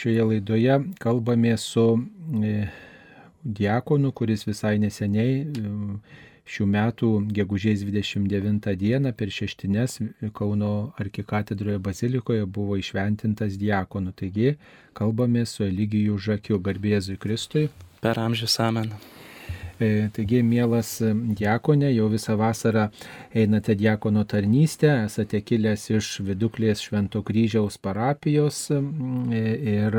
[0.00, 1.86] šioje laidoje kalbame su
[2.44, 2.66] e,
[3.44, 5.74] diakonu, kuris visai neseniai e,
[6.50, 10.00] šių metų gegužės 29 dieną per šeštines
[10.34, 14.12] Kauno arkikatedroje bazilikoje buvo išventintas diakonu.
[14.16, 14.56] Taigi
[14.96, 17.68] kalbame su Eligijų Žakiu, garbėzui Kristui.
[18.00, 18.90] Per amžius amen.
[19.80, 20.98] E, taigi, mielas
[21.38, 22.90] diakonė, jau visą vasarą
[23.32, 28.82] einate diakono tarnystę, esate kilęs iš Viduklės Švento kryžiaus parapijos e,
[29.72, 29.96] ir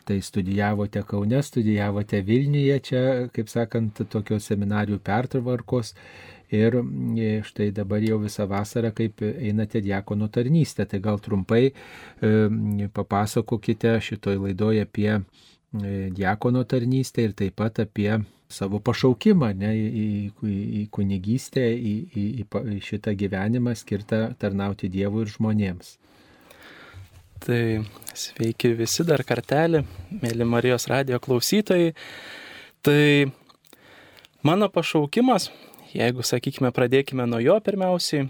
[0.00, 3.04] štai studijavote Kaune, studijavote Vilniuje, čia,
[3.36, 5.92] kaip sakant, tokios seminarijų pertvarkos.
[6.52, 10.88] Ir e, štai dabar jau visą vasarą, kaip einate diakono tarnystę.
[10.88, 11.72] Tai gal trumpai e,
[12.96, 15.18] papasakokite šitoj laidoje apie
[15.72, 22.24] diakono tarnystę ir taip pat apie savo pašaukimą ne, į, į, į kunigystę, į, į,
[22.44, 25.96] į šitą gyvenimą skirtą tarnauti Dievui ir žmonėms.
[27.42, 27.62] Tai
[28.14, 29.82] sveiki visi dar kartelį,
[30.22, 31.90] mėly Marijos radio klausytojai.
[32.86, 33.02] Tai
[34.46, 35.48] mano pašaukimas,
[35.90, 38.28] jeigu sakykime pradėkime nuo jo pirmiausiai,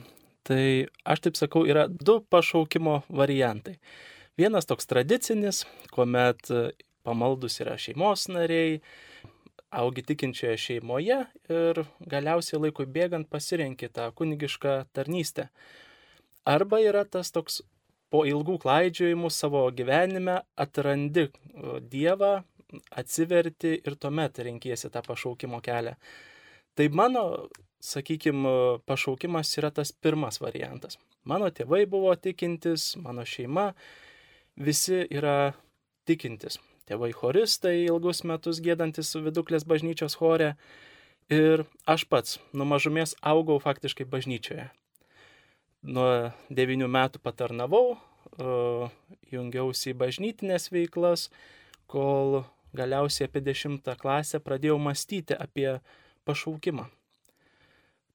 [0.48, 0.62] tai
[1.05, 3.77] aš taip sakau, yra du pašaukimo variantai.
[4.41, 6.48] Vienas toks tradicinis, kuomet
[7.05, 8.79] pamaldus yra šeimos nariai,
[9.73, 11.19] augi tikinčioje šeimoje
[11.53, 15.48] ir galiausiai laikui bėgant pasirenki tą kunigišką tarnystę.
[16.45, 17.62] Arba yra tas toks
[18.12, 21.31] po ilgų klaidžiojimų savo gyvenime atrandi
[21.92, 22.33] Dievą,
[22.91, 25.95] atsiverti ir tuomet renkiesi tą pašaukimo kelią.
[26.77, 27.25] Tai mano,
[27.84, 30.98] sakykime, pašaukimas yra tas pirmas variantas.
[31.29, 33.70] Mano tėvai buvo tikintis, mano šeima,
[34.57, 35.53] visi yra
[36.09, 36.59] tikintis
[36.93, 40.53] tėvai choristai ilgus metus gėdantis viduklės bažnyčios chore.
[41.33, 44.69] Ir aš pats nuo mažumės augau faktiškai bažnyčioje.
[45.83, 46.09] Nuo
[46.53, 47.97] devinių metų patarnavau,
[49.33, 51.31] jungiausi į bažnytinės veiklas,
[51.91, 52.43] kol
[52.77, 55.79] galiausiai apie dešimtą klasę pradėjau mąstyti apie
[56.29, 56.89] pašaukimą.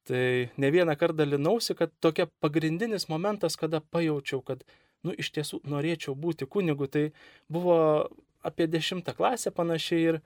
[0.07, 4.63] Tai ne vieną kartą dalinausi, kad tokia pagrindinis momentas, kada pajaučiau, kad,
[5.03, 7.09] nu, iš tiesų norėčiau būti kunigu, tai
[7.51, 8.07] buvo
[8.47, 10.19] apie dešimtą klasę panašiai ir,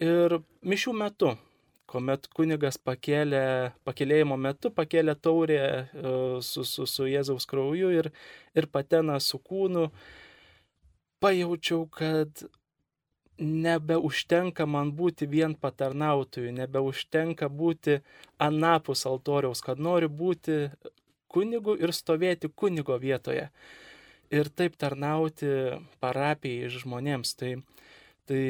[0.00, 1.34] ir mišių metu,
[1.90, 5.82] kuomet kunigas pakėlė, pakėlėjimo metu pakėlė taurę e,
[6.46, 8.10] su, su, su Jėzaus krauju ir,
[8.54, 9.88] ir patena su kūnu,
[11.20, 12.46] pajaučiau, kad
[13.40, 18.00] nebeužtenka man būti vien patarnautojų, nebeužtenka būti
[18.38, 20.66] anapus altoriaus, kad noriu būti
[21.32, 23.48] kunigu ir stovėti kunigo vietoje
[24.30, 25.50] ir taip tarnauti
[26.02, 27.34] parapijai žmonėms.
[27.38, 27.52] Tai,
[28.30, 28.42] tai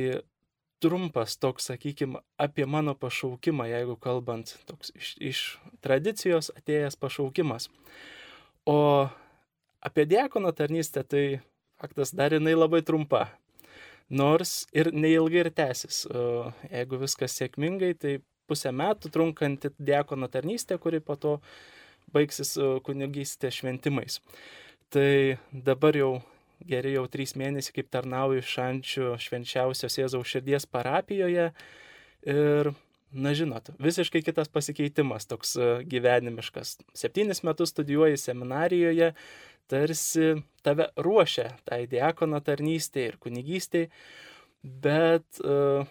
[0.80, 5.42] trumpas toks, sakykime, apie mano pašaukimą, jeigu kalbant, toks iš, iš
[5.84, 7.68] tradicijos atėjęs pašaukimas.
[8.68, 9.08] O
[9.80, 11.24] apie diakono tarnystę, tai
[11.80, 13.28] faktas dar jinai labai trumpa.
[14.10, 16.02] Nors ir neilgai ir tęsis.
[16.66, 18.16] Jeigu viskas sėkmingai, tai
[18.50, 21.36] pusę metų trunkanti diakono tarnystė, kuri po to
[22.10, 24.18] baigsis kunigystė šventimais.
[24.90, 26.14] Tai dabar jau
[26.66, 31.50] geri jau trys mėnesiai, kaip tarnauju Šančių švenčiausios Jėzaus širdies parapijoje.
[32.26, 32.70] Ir,
[33.10, 36.74] na žinot, visiškai kitas pasikeitimas, toks e, gyvenimiškas.
[36.98, 39.12] Septynis metus studijuoji seminarijoje,
[39.70, 40.34] tarsi
[40.66, 43.88] tave ruošia tai diakono tarnystėje ir kunigystėje,
[44.60, 45.86] bet uh,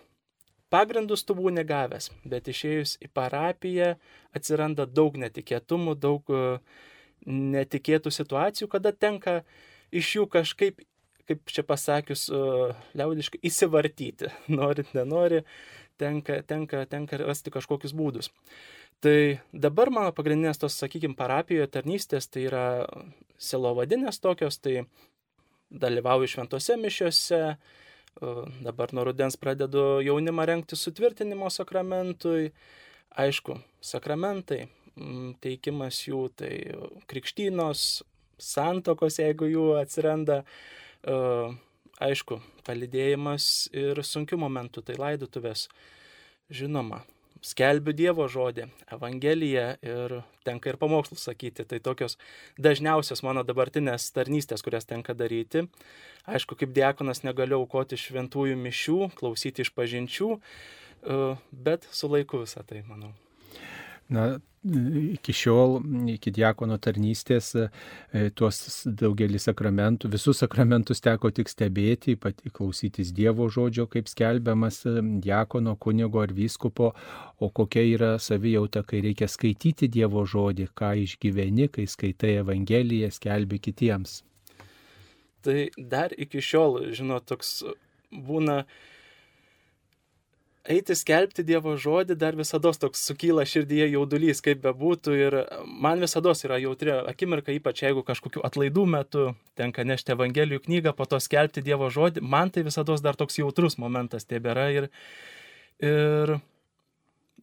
[0.70, 3.94] pagrindus tu būni gavęs, bet išėjus į parapiją
[4.36, 6.60] atsiranda daug netikėtumų, daug uh,
[7.25, 9.41] netikėtų situacijų, kada tenka
[9.96, 10.81] iš jų kažkaip,
[11.30, 12.28] kaip čia pasakius,
[12.97, 14.31] liaudiškai įsivartyti.
[14.59, 15.44] Norit, nenori,
[16.02, 18.31] tenka, tenka, tenka rasti kažkokius būdus.
[19.00, 22.66] Tai dabar mano pagrindinės tos, sakykime, parapijoje tarnystės, tai yra
[23.40, 24.81] selovadinės tokios, tai
[25.69, 27.40] dalyvauju šventose mišiuose,
[28.66, 32.50] dabar nuo rudens pradedu jaunimą renkti sutvirtinimo sakramentui,
[33.19, 34.66] aišku, sakramentai,
[35.44, 36.54] teikimas jų, tai
[37.12, 38.04] krikštynos,
[38.40, 40.42] santokos, jeigu jų atsiranda,
[41.04, 41.20] e,
[42.00, 45.68] aišku, palidėjimas ir sunkių momentų, tai laidutuvės,
[46.50, 47.04] žinoma,
[47.46, 50.16] skelbiu Dievo žodį, Evangeliją ir
[50.48, 51.66] tenka ir pamokslus sakyti.
[51.68, 52.18] Tai tokios
[52.60, 55.66] dažniausios mano dabartinės tarnystės, kurias tenka daryti.
[56.30, 62.66] Aišku, kaip diakonas negaliu aukoti šventųjų mišių, klausyti iš pažinčių, e, bet su laiku visą
[62.68, 63.13] tai, manau.
[64.10, 64.40] Na,
[65.14, 65.78] iki šiol,
[66.12, 73.48] iki diakono tarnystės, e, tuos daugelį sakramentų, visus sakramentus teko tik stebėti, pati klausytis Dievo
[73.50, 76.92] žodžio, kaip skelbiamas e, diakono, kunigo ar vyskupo,
[77.40, 83.62] o kokia yra savijauta, kai reikia skaityti Dievo žodį, ką išgyveni, kai skaitai Evangeliją, skelbi
[83.64, 84.24] kitiems.
[85.46, 87.62] Tai dar iki šiol, žinot, toks
[88.12, 88.66] būna
[90.68, 95.16] eiti skelbti Dievo žodį dar visada toks sukyla širdyje jaudulys, kaip bebūtų.
[95.16, 99.26] Ir man visada yra jautri akimirka, ypač jeigu kažkokiu atlaidų metu
[99.60, 102.24] tenka nešti Evangelijų knygą, po to skelbti Dievo žodį.
[102.24, 104.70] Man tai visada dar toks jautrus momentas tebėra.
[104.76, 104.90] Ir,
[105.80, 106.38] ir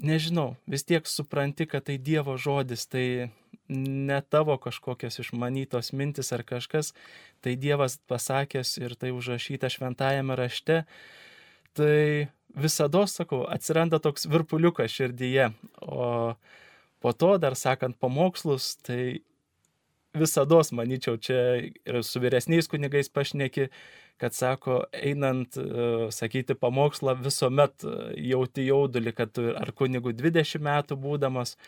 [0.03, 3.33] nežinau, vis tiek supranti, kad tai Dievo žodis, tai
[3.69, 6.93] ne tavo kažkokios išmanytos mintis ar kažkas,
[7.43, 10.85] tai Dievas pasakęs ir tai užrašyta šventajame rašte.
[11.77, 15.50] Tai visada, sakau, atsiranda toks virpuliukas širdyje.
[15.82, 16.34] O
[17.00, 19.20] po to dar sakant pamokslus, tai
[20.16, 23.69] visada, manyčiau, čia ir su vyresniais kunigais pašneki,
[24.16, 27.90] kad sako, einant uh, sakyti pamokslą, visuomet e,
[28.31, 31.58] jauti jaudulį, kad ar kunigų 20 metų būdamas.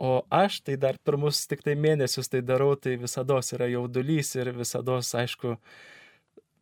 [0.00, 4.54] O aš tai dar pirmus tik tai mėnesius tai darau, tai visada yra jaudulys ir
[4.56, 5.92] visada, aišku, uh,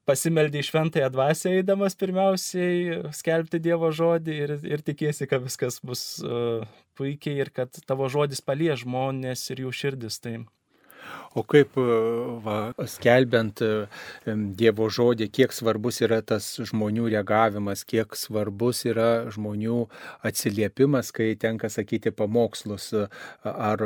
[0.08, 6.04] pasimeldė į šventąją dvasę eidamas pirmiausiai skelbti Dievo žodį ir, ir tikėsi, kad viskas bus
[6.24, 6.66] uh,
[6.98, 10.20] puikiai ir kad tavo žodis palies žmonės ir jų širdis.
[10.24, 10.36] Tai
[11.34, 11.84] O kaip e,
[12.44, 12.56] va,
[12.86, 13.70] skelbiant e,
[14.54, 19.80] Dievo žodį, kiek svarbus yra tas žmonių reagavimas, kiek svarbus yra žmonių
[20.26, 22.92] atsiliepimas, kai tenka sakyti pamokslus,
[23.42, 23.82] ar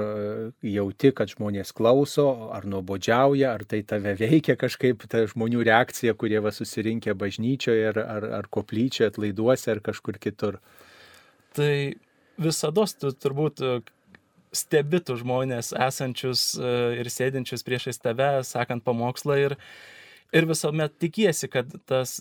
[0.61, 6.43] jauti, kad žmonės klauso, ar nuobodžiauja, ar tai tave veikia kažkaip, ta žmonių reakcija, kurie
[6.45, 10.61] va susirinkė bažnyčioje, ar, ar, ar koplyčioje, atlaiduose, ar kažkur kitur.
[11.57, 11.73] Tai
[12.39, 13.13] visada tu
[14.49, 19.57] turbūt stebitų žmonės esančius e, ir sėdinčius priešais tave, sakant pamokslą ir,
[20.33, 22.21] ir visuomet tikiesi, kad tas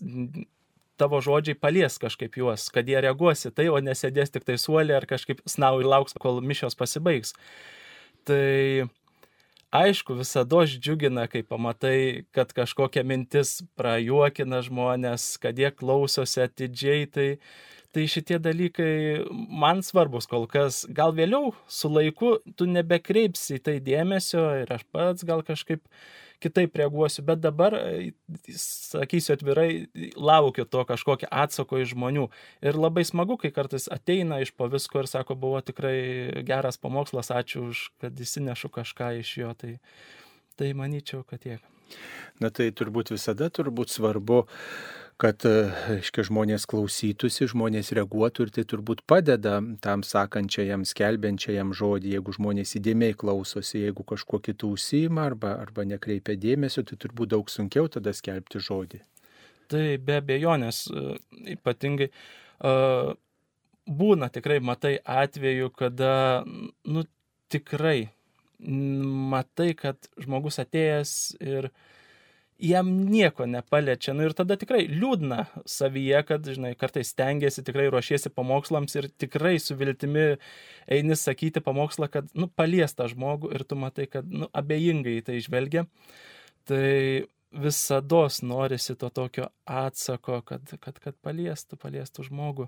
[0.97, 5.05] tavo žodžiai palies kažkaip juos, kad jie reaguosi tai, o nesėdės tik tai suolė ar
[5.05, 7.35] kažkaip snau ir lauks, kol mišios pasibaigs.
[8.25, 8.87] Tai
[9.71, 17.29] aišku, visada džiugina, kai pamatai, kad kažkokia mintis prajuokina žmonės, kad jie klausosi atidžiai, tai
[17.95, 18.91] Tai šitie dalykai
[19.31, 20.83] man svarbus kol kas.
[20.91, 25.85] Gal vėliau su laiku tu nebekreipsi į tai dėmesio ir aš pats gal kažkaip
[26.43, 27.73] kitaip reaguosiu, bet dabar,
[28.53, 32.27] sakysiu atvirai, laukiu to kažkokio atsako iš žmonių.
[32.61, 37.31] Ir labai smagu, kai kartais ateina iš po visko ir sako, buvo tikrai geras pamokslas,
[37.33, 39.55] ačiū už, kad įsinešu kažką iš jo.
[39.57, 39.73] Tai,
[40.59, 41.65] tai manyčiau, kad tiek.
[42.43, 44.43] Na tai turbūt visada turbūt svarbu
[45.21, 52.35] kad, aiškiai, žmonės klausytųsi, žmonės reaguotų ir tai turbūt padeda tam sakančiajam, skelbiančiajam žodį, jeigu
[52.37, 57.89] žmonės įdėmiai klausosi, jeigu kažkuo kitų užsima arba, arba nekreipia dėmesio, tai turbūt daug sunkiau
[57.89, 59.01] tada skelbti žodį.
[59.73, 60.85] Tai be abejonės,
[61.57, 62.11] ypatingai
[63.87, 66.13] būna tikrai, matai atveju, kada,
[66.85, 67.07] nu,
[67.49, 68.11] tikrai
[68.57, 71.11] matai, kad žmogus atėjęs
[71.41, 71.83] ir uh,
[72.59, 74.13] jam nieko nepaliečia.
[74.17, 79.57] Nu ir tada tikrai liūdna savyje, kad, žinai, kartais stengiasi, tikrai ruošiesi pamokslams ir tikrai
[79.61, 80.27] su viltimi
[80.89, 85.25] eini sakyti pamokslą, kad, nu, palies tą žmogų ir tu matai, kad, nu, abejingai į
[85.29, 85.87] tai žvelgia.
[86.67, 86.85] Tai
[87.57, 92.67] visada norisi to tokio atsako, kad, kad, kad paliestų, paliestų žmogų.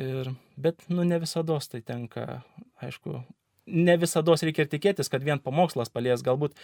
[0.00, 2.42] Ir, bet, nu, ne visada tai tenka,
[2.82, 3.20] aišku,
[3.70, 6.56] ne visada reikia ir tikėtis, kad vien pamokslas palies, galbūt,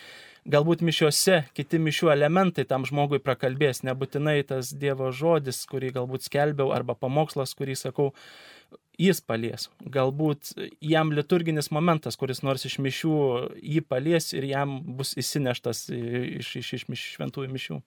[0.49, 6.73] galbūt mišiuose kiti mišių elementai tam žmogui prakalbės, nebūtinai tas Dievo žodis, kurį galbūt skelbiau,
[6.77, 8.13] arba pamokslas, kurį sakau,
[9.01, 9.69] jis palies.
[9.81, 13.19] Galbūt jam liturginis momentas, kuris nors iš mišių
[13.61, 17.81] jį palies ir jam bus įsineštas iš, iš, iš, iš šventųjų mišių.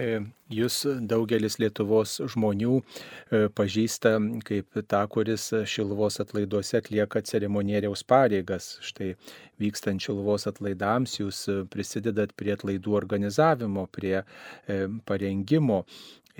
[0.00, 4.14] E, jūs daugelis Lietuvos žmonių e, pažįsta
[4.48, 8.78] kaip tą, kuris Šilvos atlaiduose atlieka ceremonieriaus pareigas.
[8.80, 9.12] Štai
[9.60, 15.84] vykstant Šilvos atlaidams jūs prisidedat prie atlaidų organizavimo, prie e, parengimo.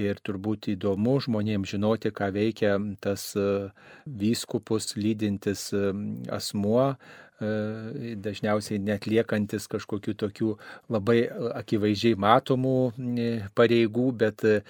[0.00, 3.26] Ir turbūt įdomu žmonėms žinoti, ką veikia tas
[4.08, 5.66] vyskupus lydintis
[6.32, 6.86] asmuo,
[7.42, 10.50] dažniausiai netliekantis kažkokių tokių
[10.92, 11.24] labai
[11.58, 14.60] akivaizdžiai matomų e, pareigų, bet e,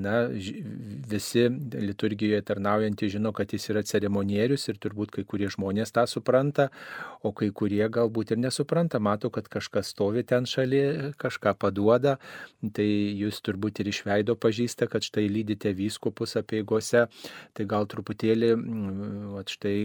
[0.00, 0.26] na,
[1.10, 6.68] visi liturgijoje tarnaujantys žino, kad jis yra ceremonierius ir turbūt kai kurie žmonės tą supranta,
[7.22, 12.16] o kai kurie galbūt ir nesupranta, mato, kad kažkas stovi ten šalia, kažką paduoda,
[12.76, 12.88] tai
[13.20, 17.06] jūs turbūt ir išveido pažįsta, kad štai lydite vyskupus apieigose,
[17.56, 18.52] tai gal truputėlį,
[19.34, 19.76] va, štai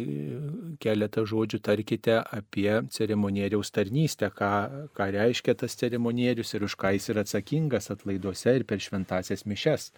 [0.82, 4.52] keletą žodžių tarkite apie ceremonieriaus tarnystę, ką,
[4.98, 9.92] ką reiškia tas ceremonierius ir už ką jis yra atsakingas atlaiduose ir per šventasias mišes.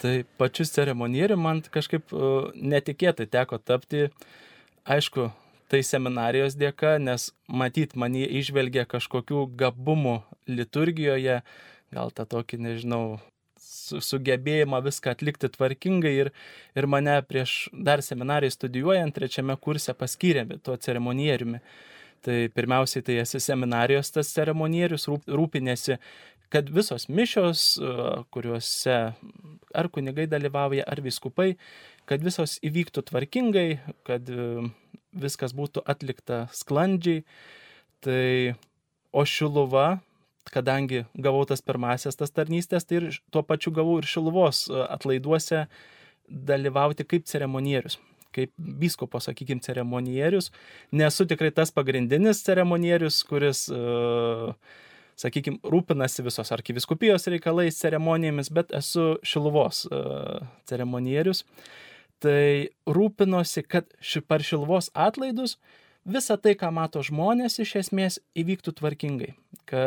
[0.00, 4.08] Tai pačius ceremonierių man kažkaip uh, netikėtai teko tapti.
[4.88, 5.28] Aišku,
[5.70, 11.42] tai seminarijos dėka, nes matyt, man jie išvelgia kažkokių gabumų liturgijoje,
[11.94, 13.04] gal tą tokį, nežinau,
[13.98, 16.32] sugebėjimą viską atlikti tvarkingai ir,
[16.78, 21.62] ir mane prieš dar seminarijai studijuojant trečiame kurse paskyrėme tuo ceremonieriumi.
[22.20, 25.96] Tai pirmiausiai tai esi seminarijos tas ceremonierius, rūp, rūpinėsi,
[26.52, 27.62] kad visos mišios,
[28.34, 28.98] kuriuose
[29.72, 31.54] ar kunigai dalyvauja, ar viskupai,
[32.10, 33.68] kad visos įvyktų tvarkingai,
[34.04, 34.28] kad
[35.16, 37.24] viskas būtų atlikta sklandžiai.
[38.00, 38.56] Tai,
[39.12, 40.00] o šiluva,
[40.52, 45.64] kadangi gavau tas pirmasias tas tarnystės, tai ir tuo pačiu gavau ir šiluvos e, atlaiduose
[46.28, 47.98] dalyvauti kaip ceremonierius
[48.30, 50.52] kaip biskopo, sakykime, ceremonierius.
[50.94, 58.70] Nesu tikrai tas pagrindinis ceremonierius, kuris, uh, e, sakykime, rūpinasi visos arkiviskupijos reikalais, ceremonijomis, bet
[58.78, 61.42] esu šiluvos uh, ceremonierius.
[61.42, 61.90] Uh,
[62.20, 65.56] tai rūpinosi, kad ši par šilvos atlaidus
[66.12, 69.32] visa tai, ką mato žmonės, iš esmės įvyktų tvarkingai.
[69.70, 69.84] Ka,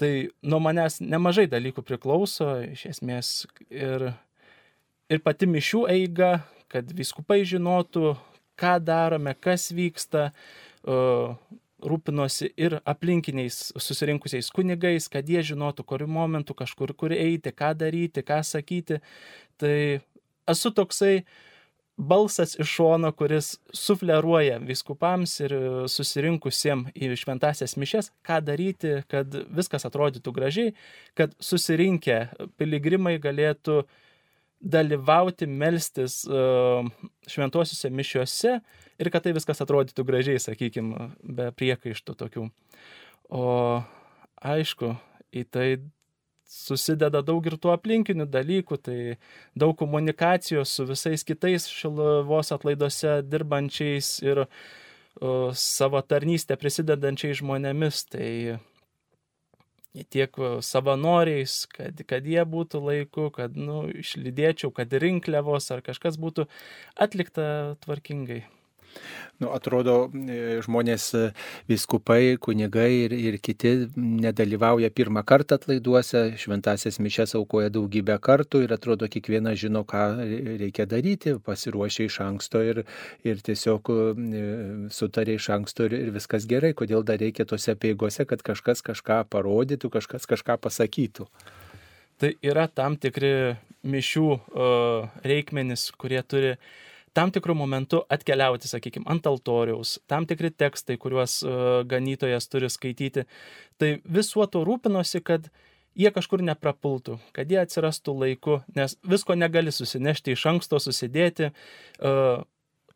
[0.00, 0.12] tai
[0.42, 3.32] nuo manęs nemažai dalykų priklauso, iš esmės
[3.68, 4.10] ir,
[5.12, 6.38] ir pati mišių eiga,
[6.70, 8.14] kad viskupai žinotų,
[8.60, 10.30] ką darome, kas vyksta,
[11.80, 18.24] rūpinosi ir aplinkiniais susirinkusiais kunigais, kad jie žinotų, kuriuo momentu kažkur kur eiti, ką daryti,
[18.26, 19.00] ką sakyti.
[19.60, 19.76] Tai
[20.50, 21.22] esu toksai
[22.00, 25.54] balsas iš šono, kuris sufleruoja viskupams ir
[25.90, 30.74] susirinkusiems į šventasias mišes, ką daryti, kad viskas atrodytų gražiai,
[31.18, 32.22] kad susirinkę
[32.60, 33.82] piligrimai galėtų
[34.60, 36.22] dalyvauti, melstis
[37.30, 38.56] šventosiuose mišiuose
[39.00, 42.48] ir kad tai viskas atrodytų gražiai, sakykime, be priekaištų tokių.
[43.30, 43.46] O
[44.40, 44.94] aišku,
[45.36, 45.68] į tai
[46.50, 48.98] susideda daug ir tų aplinkinių dalykų, tai
[49.58, 54.48] daug komunikacijos su visais kitais šiluvos atlaiduose dirbančiais ir o,
[55.54, 58.30] savo tarnystę prisidedančiais žmonėmis, tai
[60.10, 66.46] tiek savanoriais, kad, kad jie būtų laiku, kad nu, išlydėčiau, kad rinkliavos ar kažkas būtų
[66.98, 68.44] atlikta tvarkingai.
[69.40, 71.20] Nu, atrodo, e, žmonės e,
[71.70, 78.74] viskupai, kunigai ir, ir kiti nedalyvauja pirmą kartą atlaiduose, šventasias mišes aukoja daugybę kartų ir
[78.76, 80.02] atrodo, kiekvienas žino, ką
[80.60, 82.82] reikia daryti, pasiruošia iš anksto ir,
[83.24, 84.42] ir tiesiog e,
[84.92, 89.22] sutarė iš anksto ir, ir viskas gerai, kodėl dar reikia tose peigose, kad kažkas kažką
[89.32, 91.30] parodytų, kažkas kažką pasakytų.
[92.20, 93.56] Tai yra tam tikri
[93.88, 94.28] mišių
[95.24, 96.70] reikmenis, kurie turi uh,
[97.16, 103.26] tam tikrų momentų atkeliauti, sakykime, ant altoriaus, tam tikri tekstai, kuriuos uh, ganytojas turi skaityti.
[103.80, 105.50] Tai visuo to rūpinosi, kad
[105.98, 111.52] jie kažkur neprapultų, kad jie atsirastų laiku, nes visko negali susinešti iš anksto, susidėti.
[111.98, 112.46] Uh,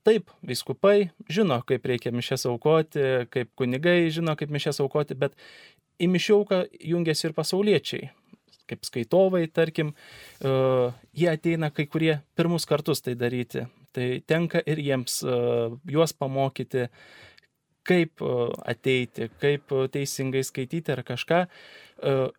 [0.04, 5.32] Taip, viskupai žino, kaip reikia mišęs aukoti, kaip kunigai žino, kaip mišęs aukoti, bet
[5.96, 6.58] į mišiauką
[6.92, 8.10] jungiasi ir pasauliečiai
[8.68, 9.92] kaip skaitovai, tarkim,
[10.44, 13.64] uh, jie ateina kai kurie pirmus kartus tai daryti.
[13.94, 16.88] Tai tenka ir jiems uh, juos pamokyti,
[17.86, 21.44] kaip uh, ateiti, kaip teisingai skaityti ar kažką.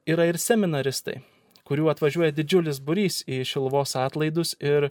[0.06, 1.22] Yra ir seminaristai,
[1.66, 4.90] kurių atvažiuoja didžiulis burys į Šilvos atlaidus ir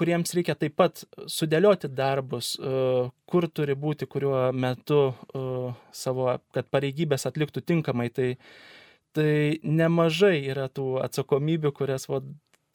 [0.00, 2.54] kuriems reikia taip pat sudėlioti darbus,
[3.28, 5.12] kur turi būti, kuriuo metu
[5.92, 8.08] savo, kad pareigybės atliktų tinkamai.
[8.16, 8.30] Tai
[9.16, 12.22] tai nemažai yra tų atsakomybių, kurias va,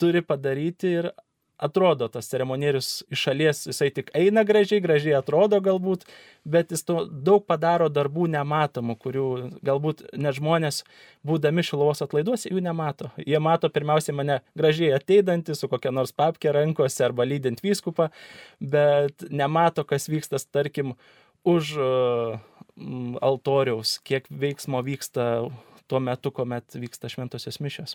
[0.01, 1.09] turi padaryti ir
[1.57, 6.05] atrodo tas ceremonierius iš šalies, jisai tik eina gražiai, gražiai atrodo galbūt,
[6.43, 9.27] bet jis to daug padaro darbų nematomų, kurių
[9.65, 10.83] galbūt net žmonės,
[11.25, 13.11] būdami šilovos atlaiduose, jų nemato.
[13.21, 18.09] Jie mato pirmiausiai mane gražiai ateidantį su kokia nors papkė rankose arba lydint vyskupą,
[18.59, 20.95] bet nemato, kas vyksta, tarkim,
[21.45, 22.39] už uh,
[23.21, 25.47] altoriaus, kiek veiksmo vyksta
[25.87, 27.93] tuo metu, kuomet vyksta šventosios mišios.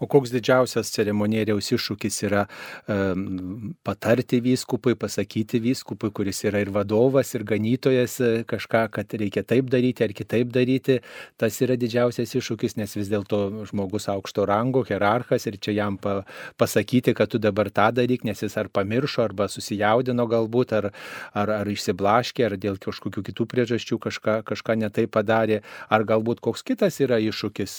[0.00, 2.44] O koks didžiausias ceremonieriaus iššūkis yra
[2.88, 9.44] um, patarti vyskupui, pasakyti vyskupui, kuris yra ir vadovas, ir ganytojas e, kažką, kad reikia
[9.44, 10.98] taip daryti ar kitaip daryti.
[11.40, 16.22] Tas yra didžiausias iššūkis, nes vis dėlto žmogus aukšto rango, hierarchas ir čia jam pa,
[16.60, 20.90] pasakyti, kad tu dabar tą daryk, nes jis ar pamiršo, arba susijaudino galbūt, ar,
[21.36, 25.60] ar, ar išsiblaškė, ar dėl kažkokių kitų priežasčių kažką, kažką netai padarė,
[25.92, 27.74] ar galbūt koks kitas yra yra iššūkis,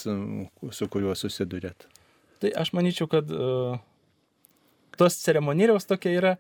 [0.72, 1.88] su kuriuo susidurėt?
[2.40, 3.80] Tai aš manyčiau, kad uh,
[4.98, 6.38] tos ceremonieriaus tokia yra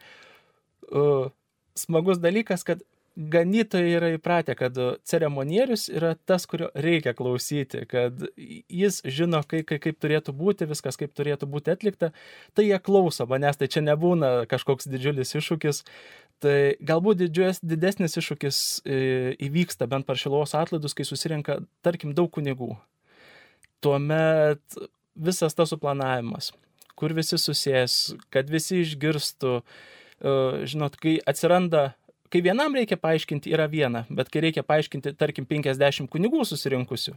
[0.91, 1.32] uh,
[1.75, 2.84] smagus dalykas, kad
[3.20, 9.82] ganytojai yra įpratę, kad ceremonierius yra tas, kurio reikia klausyti, kad jis žino, kaip, kaip,
[9.84, 12.13] kaip turėtų būti, viskas kaip turėtų būti atlikta,
[12.56, 15.84] tai jie klauso manęs, tai čia nebūna kažkoks didžiulis iššūkis.
[16.39, 19.00] Tai galbūt didžiulis, didesnis iššūkis e,
[19.43, 22.72] įvyksta bent per šilos atlaidus, kai susirenka, tarkim, daug kunigų.
[23.84, 24.79] Tuomet
[25.19, 26.53] visas tas suplanavimas,
[26.96, 30.36] kur visi susės, kad visi išgirstų, e,
[30.72, 31.89] žinot, kai atsiranda
[32.33, 37.15] kai vienam reikia paaiškinti, yra viena, bet kai reikia paaiškinti, tarkim, 50 kunigų susirinkusių,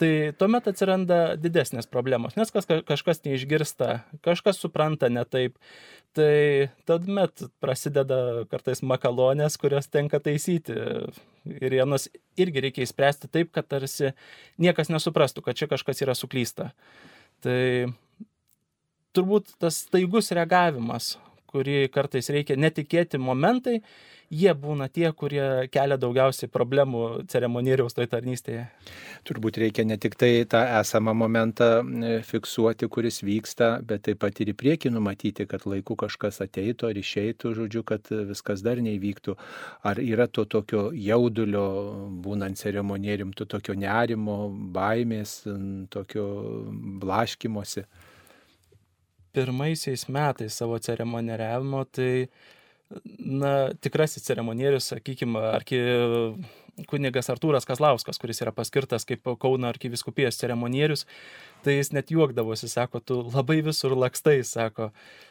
[0.00, 5.60] tai tuomet atsiranda didesnės problemos, nes kas, kažkas neišgirsta, kažkas supranta ne taip.
[6.16, 10.72] Tai tuomet prasideda kartais makalonės, kurias tenka taisyti.
[11.46, 12.08] Ir vienas
[12.40, 14.14] irgi reikia įspręsti taip, kad tarsi
[14.56, 16.70] niekas nesuprastų, kad čia kažkas yra suklysta.
[17.44, 17.92] Tai
[19.16, 21.14] turbūt tas staigus reagavimas,
[21.48, 23.80] kurį kartais reikia netikėti momentai,
[24.30, 28.64] jie būna tie, kurie kelia daugiausiai problemų ceremonieriaus toj tarnystėje.
[29.26, 34.40] Turbūt reikia ne tik tai tą esamą momentą e, fiksuoti, kuris vyksta, bet taip pat
[34.42, 39.36] ir į priekį numatyti, kad laiku kažkas ateitų ar išeitų, žodžiu, kad viskas dar neįvyktų.
[39.86, 41.68] Ar yra to tokio jaudulio,
[42.22, 45.42] būnant ceremonierium, to tokio nerimo, baimės,
[45.94, 46.26] tokio
[47.02, 47.86] blaškimosi?
[49.36, 52.28] Pirmaisiais metais savo ceremonieriavimo, tai
[53.18, 55.80] na, tikrasis ceremonierius, sakykime, arki
[56.84, 61.06] kunigas Artūras Kazlauskas, kuris yra paskirtas kaip Kauno arkiviskupijos ceremonierius,
[61.64, 64.90] tai jis net juokdavosi, sako, tu labai visur lakstai, sako,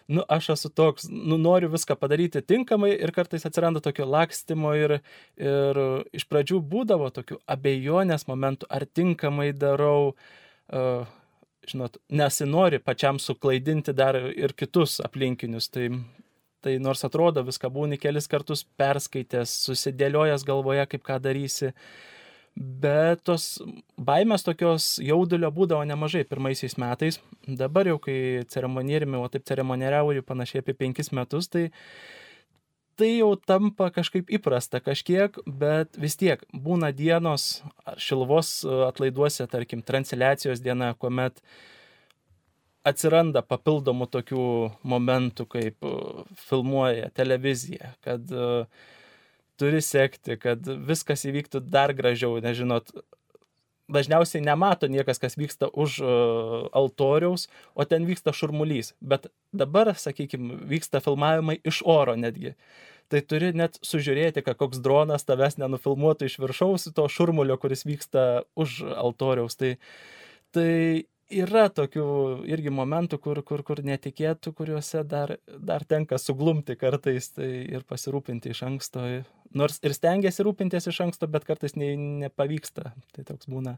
[0.09, 4.97] nu aš esu toks, nu noriu viską padaryti tinkamai ir kartais atsiranda tokio lakstimo ir,
[5.37, 5.83] ir
[6.17, 10.15] iš pradžių būdavo tokių abejonės momentų, ar tinkamai darau.
[10.65, 11.05] Uh,
[11.71, 15.69] žinot, nesinori pačiam suklaidinti dar ir kitus aplinkinius.
[15.73, 15.89] Tai
[16.65, 21.69] tai nors atrodo viską būni kelis kartus perskaitęs, susidėliojęs galvoje, kaip ką darysi,
[22.55, 23.59] bet tos
[24.07, 27.19] baimės tokios jaudulio būdavo nemažai pirmaisiais metais.
[27.45, 28.17] Dabar jau, kai
[28.49, 31.67] ceremonieriumi, o taip ceremonieriauju panašiai apie penkis metus, tai
[32.99, 37.61] tai jau tampa kažkaip įprasta kažkiek, bet vis tiek būna dienos
[38.01, 38.57] šilvos
[38.89, 41.41] atlaiduose, tarkim, transliacijos diena, kuomet
[42.85, 44.45] atsiranda papildomų tokių
[44.85, 48.67] momentų, kaip uh, filmuoja televizija, kad uh,
[49.59, 52.91] turi sekti, kad viskas įvyktų dar gražiau, nežinot,
[53.91, 58.93] dažniausiai nemato niekas, kas vyksta už uh, altoriaus, o ten vyksta šurmulys.
[59.01, 62.55] Bet dabar, sakykime, vyksta filmavimai iš oro netgi.
[63.13, 68.45] Tai turi net sužiūrėti, kad koks dronas tavęs nenufilmuotų iš viršaus to šurmulio, kuris vyksta
[68.57, 69.57] už altoriaus.
[69.59, 69.75] Tai,
[70.55, 70.71] tai
[71.29, 72.07] yra tokių
[72.49, 78.53] irgi momentų, kur, kur, kur netikėtų, kuriuose dar, dar tenka suglumti kartais tai ir pasirūpinti
[78.53, 79.05] iš anksto.
[79.55, 81.93] Nors ir stengiasi rūpintis iš anksto, bet kartais ne,
[82.25, 82.91] nepavyksta.
[83.15, 83.77] Tai toks būna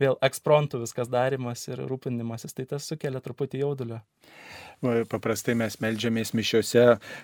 [0.00, 4.02] vėl eksprontų viskas darimas ir rūpinimasis, tai tas sukelia truputį jaudulio.
[5.08, 6.82] Paprastai mes melžiamės mišiuose,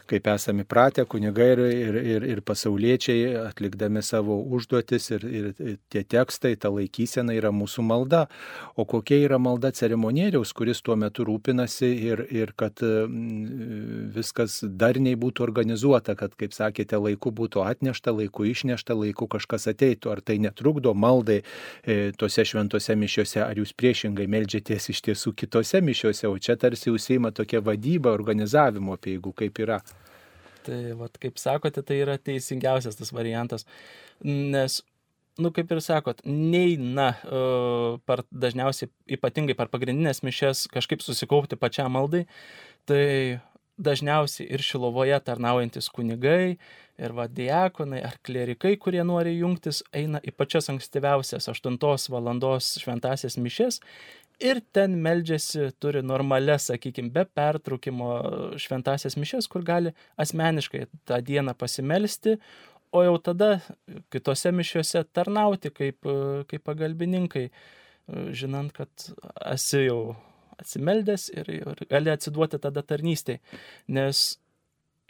[0.09, 6.01] kaip esame pratę, kunigai ir, ir, ir, ir pasauliečiai atlikdami savo užduotis ir, ir tie
[6.01, 8.23] tekstai, ta laikysena yra mūsų malda.
[8.73, 12.81] O kokia yra malda ceremonieriaus, kuris tuo metu rūpinasi ir, ir kad
[14.17, 20.15] viskas darniai būtų organizuota, kad, kaip sakėte, laiku būtų atnešta, laiku išnešta, laiku kažkas ateitų.
[20.17, 25.85] Ar tai netrukdo maldai e, tose šventose mišiuose, ar jūs priešingai melžiatės iš tiesų kitose
[25.85, 29.83] mišiuose, o čia tarsi užsieima to tokia vadyba, organizavimo peigų, kaip yra.
[30.63, 33.67] Tai, vat, kaip sakote, tai yra teisingiausias tas variantas,
[34.23, 34.79] nes,
[35.43, 41.91] nu, kaip ir sakot, neina uh, par, dažniausiai, ypatingai per pagrindinės mišes, kažkaip susikaupti pačiam
[41.97, 42.29] maldai,
[42.87, 43.41] tai
[43.83, 46.61] dažniausiai ir šilovoje tarnaujantis kunigai,
[47.03, 51.79] ir vadiakonai ar klerikai, kurie nori jungtis, eina į pačias ankstyviausias 8
[52.13, 53.81] valandos šventasias mišes
[54.43, 58.11] ir ten meldžiasi, turi normales, sakykime, be pertraukimo
[58.61, 62.37] šventasias mišes, kur gali asmeniškai tą dieną pasimelsti,
[62.93, 63.55] o jau tada
[64.13, 66.11] kitose mišiuose tarnauti kaip,
[66.51, 67.47] kaip pagalbininkai,
[68.37, 69.09] žinant, kad
[69.55, 70.15] esi jau
[70.61, 73.41] atsimeldęs ir, ir gali atsiduoti tada tarnystėj.
[73.97, 74.27] Nes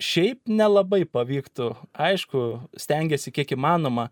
[0.02, 1.72] šiaip nelabai pavyktų,
[2.08, 2.44] aišku,
[2.80, 4.08] stengiasi kiek įmanoma,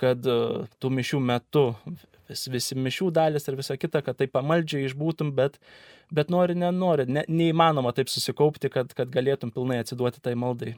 [0.00, 1.66] kad tų mišių metu
[2.28, 5.58] vis, visi mišių dalis ir visa kita, kad tai pamaldžiai išbūtum, bet,
[6.14, 10.76] bet nori, nenori, ne, neįmanoma taip susikaupti, kad, kad galėtum pilnai atsiduoti tai maldai.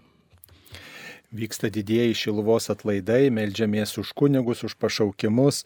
[1.34, 5.62] Vyksta didieji šiluvos atlaidai, melžiamės už kunigus, už pašaukimus,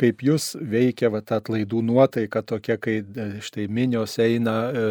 [0.00, 4.86] kaip jūs veikia va, ta atlaidų nuotaika tokia, kai e, štai minios eina e,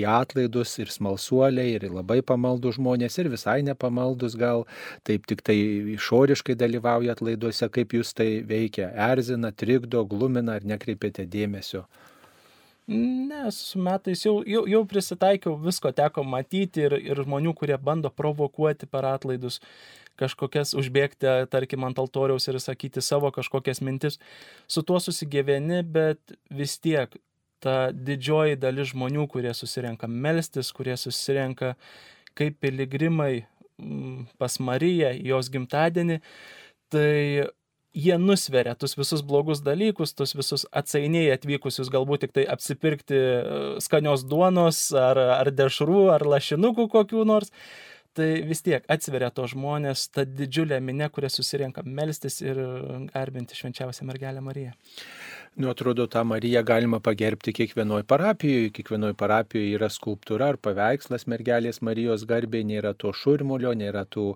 [0.00, 4.66] į atlaidus ir smalsuoliai, ir labai pamaldų žmonės, ir visai nepamaldus gal,
[5.08, 5.56] taip tik tai
[5.96, 11.86] išoriškai dalyvauja atlaiduose, kaip jūs tai veikia, erzina, trikdo, glumina ar nekreipiate dėmesio.
[12.88, 18.08] Ne, su metais jau, jau, jau prisitaikiau, visko teko matyti ir, ir žmonių, kurie bando
[18.08, 19.60] provokuoti per atlaidus
[20.18, 24.16] kažkokias užbėgti, tarkim, ant altoriaus ir sakyti savo kažkokias mintis.
[24.66, 27.12] Su tuo susigyveni, bet vis tiek
[27.60, 31.74] ta didžioji dalis žmonių, kurie susirenka melstis, kurie susirenka
[32.38, 36.22] kaip piligrimai mm, pas Mariją, jos gimtadienį,
[36.88, 37.48] tai
[37.96, 43.60] jie nusveria tuos visus blogus dalykus, tuos visus atsainiai atvykusius galbūt tik tai apsipirkti e,
[43.84, 47.52] skanios duonos ar, ar dešrų ar lašinukų kokių nors.
[48.18, 52.58] Tai vis tiek atsveria to žmonės, ta didžiulė minė, kurie susirenka melstis ir
[53.12, 54.72] garbinti švenčiausią mergelę Mariją.
[55.54, 58.70] Nu, atrodo, tą Mariją galima pagerbti kiekvienoje parapijoje.
[58.76, 64.26] Kiekvienoje parapijoje yra skulptūra ar paveikslas mergelės Marijos garbė, nėra to šurmulio, nėra tų,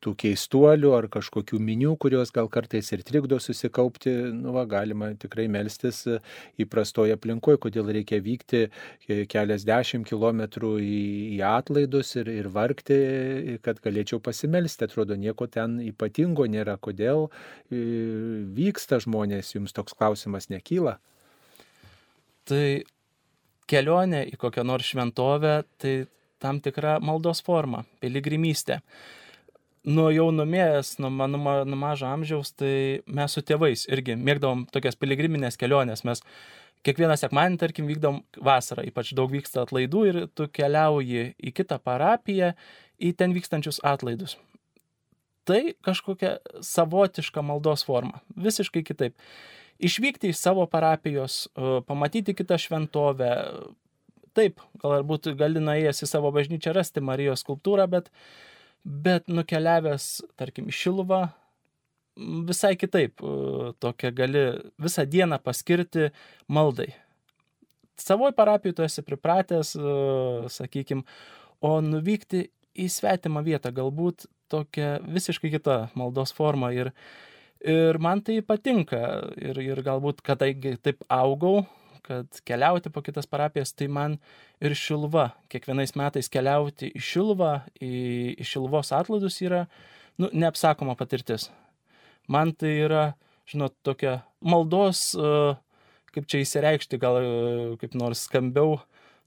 [0.00, 4.14] tų keistuolių ar kažkokių minių, kurios gal kartais ir trikdo susikaupti.
[4.36, 6.06] Nu, va, galima tikrai melstis
[6.60, 8.62] įprastoje aplinkoje, kodėl reikia vykti
[9.28, 11.02] keliasdešimt kilometrų į,
[11.36, 13.00] į atlaidus ir, ir vargti,
[13.66, 14.88] kad galėčiau pasimelsti.
[14.88, 16.78] Atrodo, nieko ten ypatingo nėra.
[16.80, 17.84] Kodėl e,
[18.56, 20.98] vyksta žmonės, jums toks klausimas nekyla kyla?
[22.50, 22.64] Tai
[23.70, 26.06] kelionė į kokią nors šventovę, tai
[26.42, 28.80] tam tikra maldos forma, piligrimystė.
[29.90, 34.98] Nu jau numėjęs, nuo mano nu, mažo amžiaus, tai mes su tėvais irgi mėgdavom tokias
[35.00, 36.02] piligriminės keliones.
[36.04, 36.20] Mes
[36.84, 42.52] kiekvieną sekmanį, tarkim, vykdom vasarą, ypač daug vyksta atlaidų ir tu keliauji į kitą parapiją,
[43.00, 44.36] į ten vykstančius atlaidus.
[45.48, 49.16] Tai kažkokia savotiška maldos forma, visiškai kitaip
[49.80, 53.30] išvykti iš savo parapijos, e, pamatyti kitą šventovę.
[54.36, 58.10] Taip, galbūt gali nuėjęs į savo bažnyčią rasti Marijos skulptūrą, bet,
[58.84, 60.06] bet nukeliavęs,
[60.38, 61.24] tarkim, į Šiluvą,
[62.50, 64.44] visai kitaip, e, tokia gali
[64.78, 66.10] visą dieną paskirti
[66.48, 66.92] maldai.
[68.00, 71.04] Savoj parapijai tu esi pripratęs, e, sakykime,
[71.60, 72.46] o nuvykti
[72.78, 76.92] į svetimą vietą galbūt tokia visiškai kita maldos forma ir,
[77.60, 79.00] Ir man tai patinka.
[79.36, 81.66] Ir, ir galbūt, kadangi taip augau,
[82.06, 84.16] kad keliauti po kitas parapijas, tai man
[84.64, 87.92] ir šilva, kiekvienais metais keliauti į šilvą, į,
[88.40, 89.66] į šilvos atlaidus yra,
[90.20, 91.50] nu, neapsakoma patirtis.
[92.30, 93.04] Man tai yra,
[93.50, 95.10] žinot, tokia maldos,
[96.14, 97.20] kaip čia įsireikšti, gal
[97.80, 98.78] kaip nors skambiau,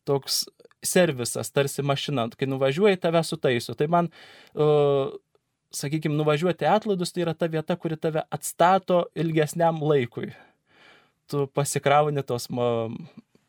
[0.08, 0.43] toks
[0.84, 3.76] servisas, tarsi mašina, kai nuvažiuoji, tave sutaiso.
[3.80, 5.13] Tai man uh,
[5.76, 10.32] sakykime, nuvažiuoti atlaidus, tai yra ta vieta, kuri tave atstato ilgesniam laikui.
[11.32, 12.50] Tu pasikrauni tos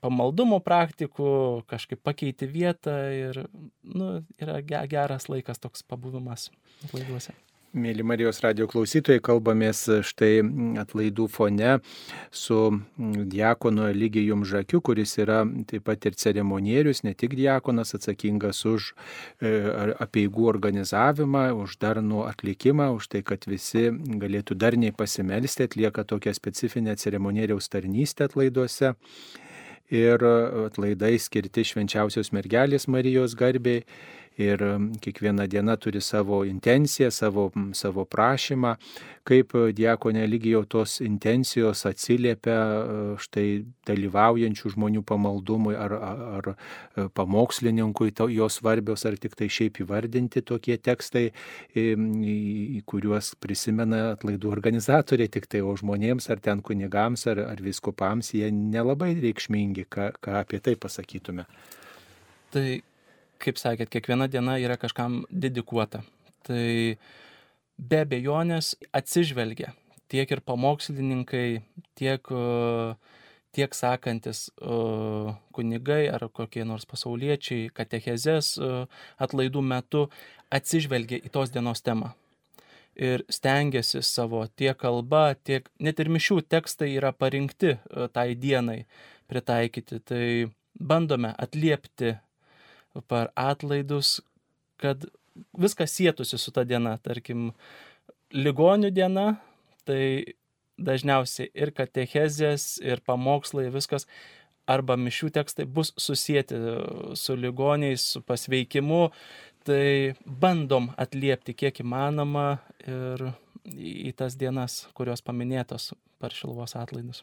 [0.04, 1.30] pamaldumo praktikų,
[1.70, 3.44] kažkaip pakeiti vietą ir
[3.82, 6.50] nu, yra geras laikas toks pabuvimas
[6.86, 7.34] atlaiduose.
[7.74, 10.44] Mėly Marijos radio klausytojai, kalbamės štai
[10.78, 11.72] atlaidų fone
[12.30, 12.58] su
[13.32, 18.92] diakonu Eligijum Žakiu, kuris yra taip pat ir ceremonierius, ne tik diakonas atsakingas už
[19.42, 19.50] e,
[20.06, 23.88] apieigų organizavimą, už darnų atlikimą, už tai, kad visi
[24.22, 28.94] galėtų darniai pasimelsti, atlieka tokią specifinę ceremonieriaus tarnystę atlaiduose.
[29.94, 33.82] Ir atlaidai skirti švenčiausios mergelės Marijos garbei
[34.40, 34.62] ir
[35.00, 38.74] kiekviena diena turi savo intenciją, savo, savo prašymą,
[39.24, 43.46] kaip diakonė lygiai jau tos intencijos atsiliepia e, štai
[43.88, 50.76] dalyvaujančių žmonių pamaldumui ar, ar e, pamokslininkui, jos svarbios, ar tik tai šiaip įvardinti tokie
[50.78, 51.26] tekstai,
[52.84, 58.50] kuriuos prisimena atlaidų organizatoriai, tik tai o žmonėms ar ten kunigams ar, ar viskupams jie
[58.54, 61.46] nelabai reikšmingi, ką, ką apie tai pasakytume.
[62.54, 62.66] Tai
[63.42, 66.02] kaip sakėt, kiekviena diena yra kažkam dedikuota.
[66.44, 66.98] Tai
[67.78, 69.72] be abejonės atsižvelgia
[70.14, 71.62] tiek ir pamokslininkai,
[71.98, 72.32] tiek,
[73.54, 74.46] tiek sakantis
[75.54, 78.54] kunigai ar kokie nors pasauliečiai, katechezės
[79.22, 80.04] atlaidų metu
[80.54, 82.12] atsižvelgia į tos dienos temą.
[82.94, 87.74] Ir stengiasi savo tiek kalba, tiek net ir mišių tekstai yra parinkti
[88.14, 88.84] tai dienai
[89.26, 89.98] pritaikyti.
[90.06, 90.26] Tai
[90.78, 92.14] bandome atliepti
[93.08, 94.20] per atlaidus,
[94.80, 95.06] kad
[95.58, 96.96] viskas sėtųsi su ta diena.
[97.02, 97.50] Tarkim,
[98.34, 99.34] ligonių diena,
[99.88, 100.34] tai
[100.78, 104.08] dažniausiai ir katechezės, ir pamokslai, viskas,
[104.70, 106.58] arba mišių tekstai bus susijęti
[107.18, 109.08] su ligoniais, su pasveikimu.
[109.64, 113.30] Tai bandom atliepti kiek įmanoma ir
[113.64, 117.22] į tas dienas, kurios paminėtos per šilvos atlaidus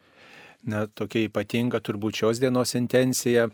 [0.64, 3.48] na, tokia ypatinga turbūt šios dienos intencija,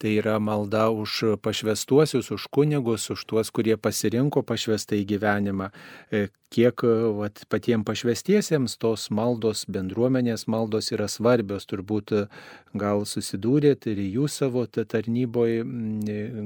[0.00, 5.70] tai yra malda už pašvestuosius, už kunigus, už tuos, kurie pasirinko pašvestą į gyvenimą,
[6.12, 6.84] e, kiek
[7.18, 11.66] vat, patiems pašvestiesiems tos maldos, bendruomenės maldos yra svarbios.
[11.70, 12.12] Turbūt
[12.78, 15.62] gal susidūrėt ir jūs savo tarnyboje,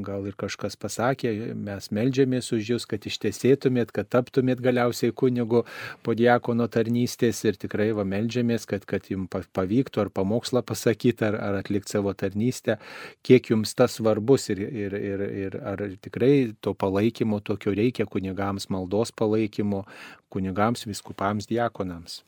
[0.07, 5.65] gal ir kažkas pasakė, mes melžiamės už jūs, kad ištesėtumėt, kad taptumėt galiausiai kunigu
[6.03, 11.39] po diakono tarnystės ir tikrai va melžiamės, kad, kad jums pavyktų ar pamokslą pasakyti, ar,
[11.39, 12.79] ar atlikti savo tarnystę,
[13.27, 18.69] kiek jums tas svarbus ir, ir, ir, ir ar tikrai to palaikymo tokio reikia kunigams,
[18.73, 19.85] maldos palaikymo,
[20.33, 22.21] kunigams, viskupams, diakonams.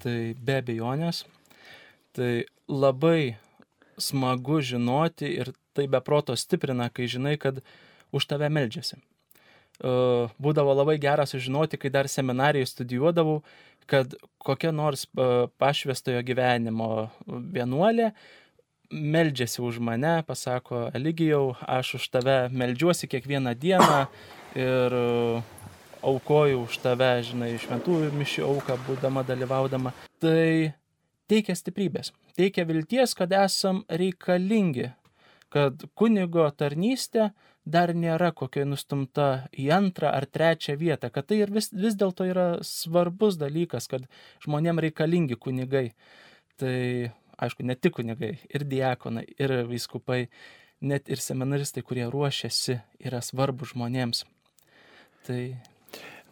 [0.00, 1.24] Tai be abejonės,
[2.16, 3.36] tai labai
[4.00, 7.60] smagu žinoti ir tai beproto stiprina, kai žinai, kad
[8.16, 8.98] už tave meldžiasi.
[8.98, 9.92] E,
[10.40, 13.40] būdavo labai gera sužinoti, kai dar seminarijai studijuodavau,
[13.90, 15.30] kad kokia nors e,
[15.60, 18.12] pašvestojo gyvenimo vienuolė
[18.90, 24.00] meldžiasi už mane, pasako, Eligijau, aš už tave meldžiuosi kiekvieną dieną
[24.58, 24.96] ir
[26.02, 29.92] aukoju už tave, žinai, šventųjų mišių auką, būdama dalyvaudama.
[30.22, 30.72] Tai
[31.30, 34.90] teikia stiprybės, teikia vilties, kad esam reikalingi,
[35.52, 37.30] kad kunigo tarnystė
[37.64, 42.26] dar nėra kokia nustumta į antrą ar trečią vietą, kad tai ir vis, vis dėlto
[42.26, 44.06] yra svarbus dalykas, kad
[44.44, 45.90] žmonėm reikalingi kunigai.
[46.60, 46.76] Tai
[47.40, 50.26] aišku, ne tik kunigai, ir diakonai, ir viskupai,
[50.80, 54.24] net ir seminaristai, kurie ruošiasi, yra svarbu žmonėms.
[55.26, 55.40] Tai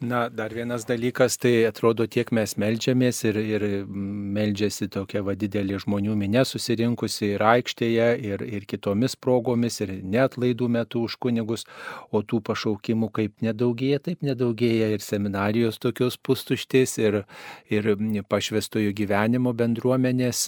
[0.01, 5.81] Na, dar vienas dalykas, tai atrodo tiek mes melžiamės ir, ir melžiasi tokia va didelė
[5.83, 11.67] žmonių minė susirinkusi ir aikštėje, ir, ir kitomis progomis, ir net laidų metu už kunigus,
[12.15, 17.25] o tų pašaukimų kaip nedaugėja, taip nedaugėja ir seminarijos tokios pustuštės, ir,
[17.67, 17.91] ir
[18.31, 20.45] pašvestojų gyvenimo bendruomenės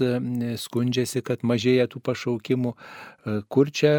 [0.63, 2.77] skundžiasi, kad mažėja tų pašaukimų.
[3.53, 3.93] Kur čia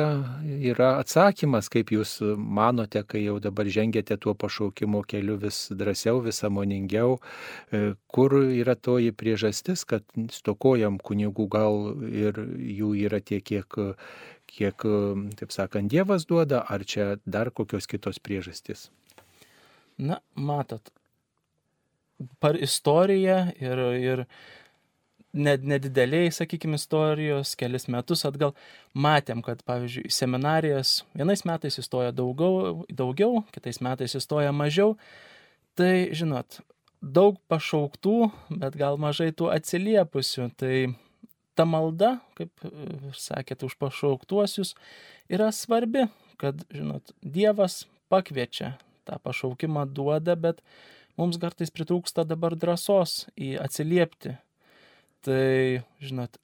[0.71, 6.41] yra atsakymas, kaip jūs manote, kai jau dabar žengėte tuo pašaukimo keliu vis drąsiau, vis
[6.43, 7.17] samoningiau,
[7.71, 12.39] e, kur yra toji priežastis, kad stokojam kunigų gal ir
[12.79, 13.81] jų yra tiek, kiek,
[14.51, 14.87] kiek,
[15.39, 18.89] taip sakant, Dievas duoda, ar čia dar kokios kitos priežastys?
[20.01, 20.91] Na, matot,
[22.41, 24.25] per istoriją ir, ir
[25.33, 28.53] nedideliai, sakykime, istorijos, kelis metus atgal,
[28.93, 34.97] matėm, kad, pavyzdžiui, seminarijas vienais metais įstoja daugiau, daugiau kitais metais įstoja mažiau,
[35.79, 36.59] Tai, žinot,
[36.99, 38.15] daug pašauktų,
[38.59, 40.49] bet gal mažai tų atsiliepusių.
[40.59, 40.75] Tai
[41.55, 42.71] ta malda, kaip e,
[43.15, 44.75] sakėte, už pašauktuosius
[45.31, 46.07] yra svarbi,
[46.41, 48.75] kad, žinot, Dievas pakviečia,
[49.07, 50.59] tą pašaukimą duoda, bet
[51.19, 54.35] mums kartais pritrūksta dabar drąsos į atsiliepti.
[55.23, 55.47] Tai,
[56.03, 56.35] žinot,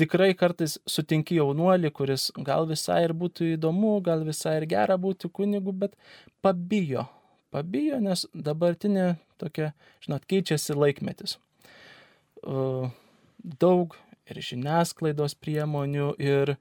[0.00, 5.28] tikrai kartais sutinki jaunuolį, kuris gal visai ir būtų įdomu, gal visai ir gera būti
[5.28, 5.98] kunigu, bet
[6.40, 7.10] pabijo
[7.54, 9.72] pabijo, nes dabartinė tokia,
[10.04, 11.38] žinot, keičiasi laikmetis.
[12.44, 13.96] Daug
[14.30, 16.54] ir žiniasklaidos priemonių, ir,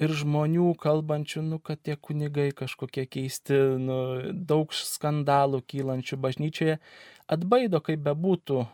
[0.00, 3.98] ir žmonių kalbančių, nu, kad tie kunigai kažkokie keisti, nu,
[4.32, 6.78] daug skandalų kylančių bažnyčioje,
[7.32, 8.64] atbaido, kaip bebūtų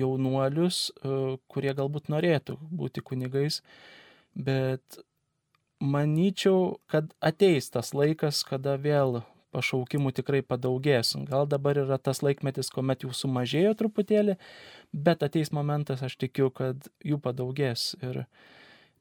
[0.00, 0.84] jaunuolius,
[1.52, 3.60] kurie galbūt norėtų būti kunigais,
[4.34, 5.02] bet
[5.82, 9.22] manyčiau, kad ateis tas laikas, kada vėl
[9.52, 11.14] pašaukimų tikrai padaugės.
[11.28, 14.36] Gal dabar yra tas laikmetis, kuomet jų sumažėjo truputėlį,
[14.92, 18.24] bet ateis momentas, aš tikiu, kad jų padaugės ir,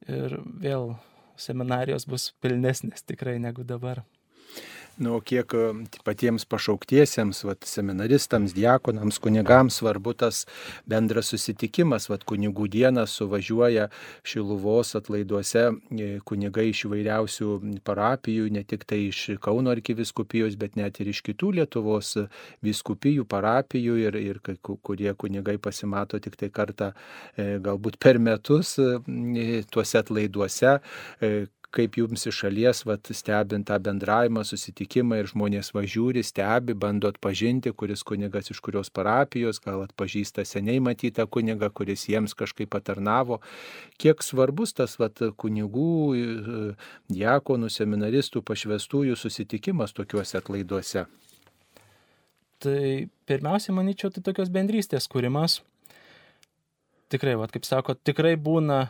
[0.08, 0.96] ir vėl
[1.42, 4.04] seminarijos bus pilnesnės tikrai negu dabar
[4.98, 5.68] nu, kiek e,
[6.06, 10.44] patiems pašauktiesiems, vat, seminaristams, diakonams, kunigams svarbu tas
[10.90, 13.88] bendras susitikimas, vat, kunigų dieną suvažiuoja
[14.28, 21.00] Šiluvos atlaiduose e, kunigai iš įvairiausių parapijų, ne tik tai iš Kauno arkiviskupijos, bet net
[21.02, 22.14] ir iš kitų Lietuvos
[22.66, 28.78] viskupijų, parapijų ir, ir kurie kunigai pasimato tik tai kartą e, galbūt per metus
[29.72, 30.78] tuose atlaiduose
[31.76, 37.72] kaip jums iš šalies, vat, stebint tą bendravimą, susitikimą ir žmonės važiūri, stebi, bando atpažinti,
[37.78, 43.40] kuris kunigas iš kurios parapijos, gal atpažįsta seniai matytą kunigą, kuris jiems kažkaip patarnavo.
[44.02, 46.62] Kiek svarbus tas vat, kunigų, e,
[47.12, 51.08] diakonų, seminaristų, pašvestųjų susitikimas tokiuose atlaiduose.
[52.62, 55.62] Tai pirmiausia, manyčiau, tai tokios bendrystės kūrimas
[57.12, 58.86] tikrai, vat, kaip sako, tikrai būna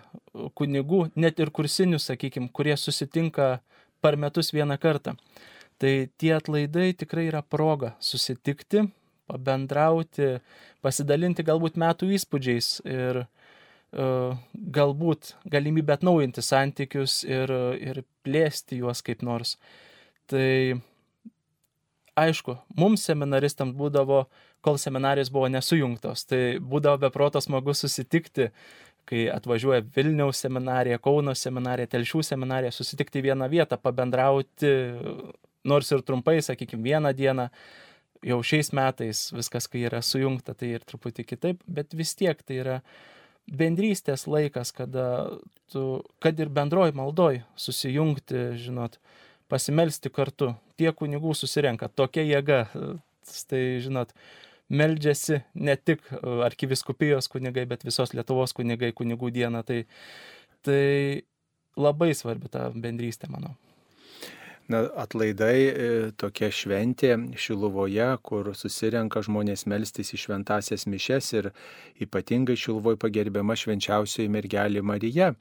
[0.58, 3.58] kunigų, net ir kursinių, sakykime, kurie susitinka
[4.02, 5.16] per metus vieną kartą.
[5.82, 8.86] Tai tie atlaidai tikrai yra proga susitikti,
[9.32, 10.36] pabendrauti,
[10.86, 14.38] pasidalinti galbūt metų įspūdžiais ir uh,
[14.78, 19.58] galbūt galimybę atnaujinti santykius ir, ir plėsti juos kaip nors.
[20.32, 20.80] Tai
[22.20, 24.26] aišku, mums seminaristams būdavo,
[24.62, 28.52] kol seminarijos buvo nesujungtos, tai būdavo beprotas smagu susitikti,
[29.10, 34.74] kai atvažiuoja Vilniaus seminarija, Kauno seminarija, Telšių seminarija, susitikti vieną vietą, pabendrauti,
[35.68, 37.48] nors ir trumpai, sakykime, vieną dieną.
[38.22, 42.60] Jau šiais metais viskas, kai yra sujungta, tai ir truputį kitaip, bet vis tiek tai
[42.62, 42.76] yra
[43.50, 45.08] bendrystės laikas, kada
[45.74, 49.00] tu, kad ir bendroji maldoj susijungti, žinot,
[49.50, 50.54] pasimelsti kartu.
[50.78, 52.62] Tie kunigų susirenka, tokia jėga.
[53.50, 54.14] Tai, žinot,
[54.72, 56.06] meldžiasi ne tik
[56.48, 59.64] arkiviskupijos kunigai, bet visos Lietuvos kunigai kunigų dieną.
[59.68, 59.82] Tai,
[60.66, 60.84] tai
[61.80, 63.56] labai svarbi ta bendrystė, manau.
[64.72, 65.88] Na, atlaidai e,
[66.22, 71.50] tokia šventė Šiluvoje, kur susirenka žmonės melstis į šventasias mišes ir
[72.06, 75.34] ypatingai Šiluvoje pagerbiama švenčiausioji mergelė Marija.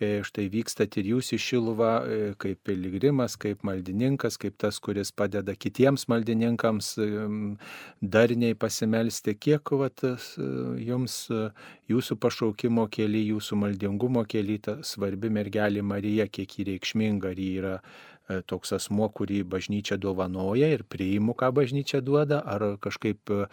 [0.00, 5.12] E, štai vykstat ir jūs į Šiluvą e, kaip piligrimas, kaip maldininkas, kaip tas, kuris
[5.12, 6.94] padeda kitiems maldininkams
[8.00, 9.34] darniai pasimelsti.
[9.36, 10.06] Kiek vat,
[10.80, 11.18] jums
[11.92, 17.52] jūsų pašaukimo keli, jūsų maldingumo keli, ta svarbi mergelė Marija, kiek jį reikšminga, ar jį
[17.60, 17.76] yra
[18.50, 23.46] toks asmo, kurį bažnyčia dovanoja ir priimu, ką bažnyčia duoda, ar kažkaip e,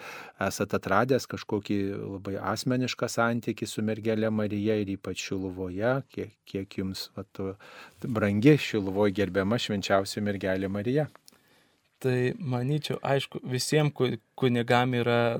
[0.48, 7.08] esate atradęs kažkokį labai asmenišką santykį su mergelė Marija ir ypač Šiluvoje, kiek, kiek jums
[7.18, 7.42] vat,
[8.04, 11.08] brangi Šiluvoje gerbiama švenčiausia mergelė Marija.
[12.04, 13.96] Tai manyčiau, aišku, visiems
[14.38, 15.40] kunigam yra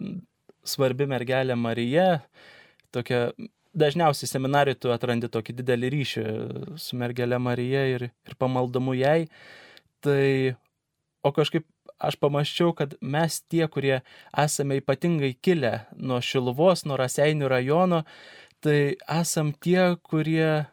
[0.65, 2.08] svarbi mergelė Marija,
[2.91, 3.28] tokia
[3.78, 6.26] dažniausiai seminarijai tu atrandi tokį didelį ryšį
[6.82, 9.28] su mergelė Marija ir, ir pamaldamu jai.
[10.06, 10.56] Tai,
[11.26, 11.66] o kažkaip
[11.98, 14.02] aš pamaščiau, kad mes tie, kurie
[14.38, 18.04] esame ypatingai kilę nuo Šiluvos, nuo Raseinių rajono,
[18.62, 20.68] tai esam tie, kurie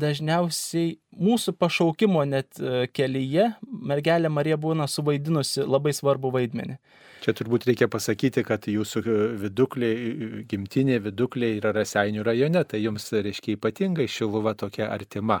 [0.00, 6.78] dažniausiai mūsų pašaukimo net e, kelyje mergelė Marija būna suvaidinusi labai svarbu vaidmenį.
[7.24, 9.02] Čia turbūt reikia pasakyti, kad jūsų
[9.42, 15.40] vidukliai, gimtinė vidukliai yra Raseinių rajone, tai jums reiškia ypatingai šiluva tokia artima.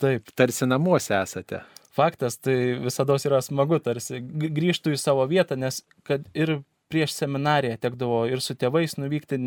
[0.00, 0.32] Taip.
[0.34, 1.60] Tarsi namuose esate.
[1.92, 6.60] Faktas, tai visada yra smagu, tarsi grįžtų į savo vietą, nes kad ir
[6.90, 9.38] prieš seminariją tekdavo ir su tėvais nuvykti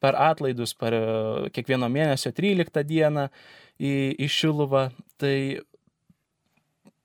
[0.00, 1.04] per atlaidus, per e,
[1.52, 3.26] kiekvieno mėnesio 13 dieną
[3.78, 4.88] į, į Šiluvą.
[5.20, 5.36] Tai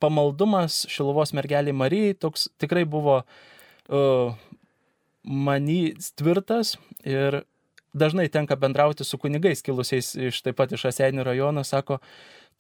[0.02, 4.34] pamaldumas Šiluvos mergeliai Marijai toks tikrai buvo uh,
[5.24, 7.44] many tvirtas ir
[7.94, 12.00] dažnai tenka bendrauti su kunigais kilusiais iš taip pat iš Aseinių rajono, sako,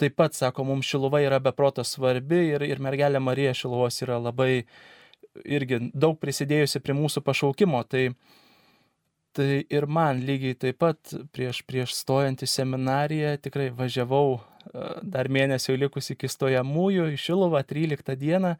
[0.01, 4.65] taip pat, sako, mums Šiluva yra beprotas svarbi ir, ir mergelė Marija Šiluvos yra labai
[5.45, 7.83] irgi daug prisidėjusi prie mūsų pašaukimo.
[7.87, 8.09] Tai,
[9.35, 14.41] tai ir man lygiai taip pat prieš, prieš stojant į seminariją tikrai važiavau
[15.01, 18.55] dar mėnesio likus iki stojamųjų į Šiluvą 13 dieną.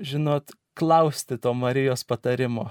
[0.00, 2.68] Žinot, klausti to Marijos patarimo,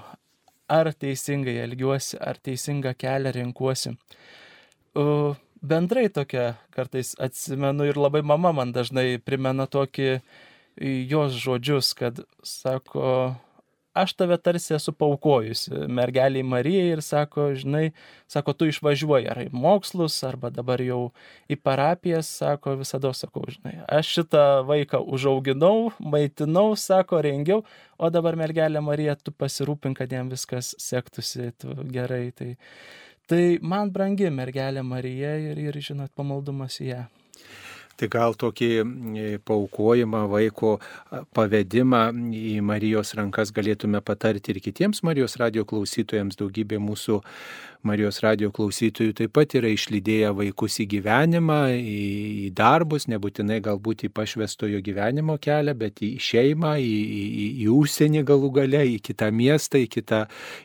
[0.70, 3.96] ar teisingai elgiuosi, ar teisingą kelią renkuosi.
[5.66, 10.20] Bendrai tokia kartais atsimenu ir labai mama man dažnai primena tokį
[11.10, 13.34] jos žodžius, kad sako,
[13.96, 17.90] aš tave tarsi esu paukojusi mergeliai Marijai ir sako, žinai,
[18.30, 21.00] sako, tu išvažiuoji ar į mokslus, arba dabar jau
[21.50, 27.64] į parapijas, sako, visada sakau, žinai, aš šitą vaiką užauginau, maitinau, sako, rengiau,
[27.96, 31.52] o dabar mergelė Marija, tu pasirūpink, kad jam viskas sektųsi
[31.92, 32.30] gerai.
[32.36, 32.52] Tai,
[33.30, 37.04] tai man brangi mergelė Marija ir, ir žinot, pamaldumas į ją.
[37.96, 38.70] Tai gal tokį
[39.48, 40.74] paukojimą vaiko
[41.36, 42.02] pavedimą
[42.36, 46.36] į Marijos rankas galėtume patarti ir kitiems Marijos radio klausytojams.
[46.36, 47.22] Daugybė mūsų
[47.84, 51.96] Marijos radio klausytojų taip pat yra išlydėję vaikus į gyvenimą, į,
[52.46, 58.22] į darbus, nebūtinai galbūt į pašvestojo gyvenimo kelią, bet į šeimą, į, į, į užsienį
[58.28, 60.22] galų gale, į kitą miestą, į kitą,